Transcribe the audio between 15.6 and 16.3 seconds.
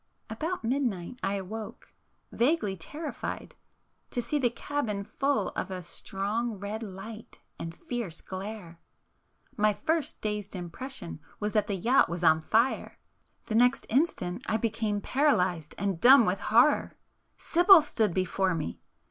and dumb